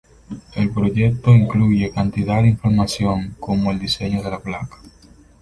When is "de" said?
2.41-2.47, 4.23-4.31